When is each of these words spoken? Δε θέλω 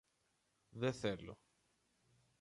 Δε 0.69 0.91
θέλω 0.91 1.37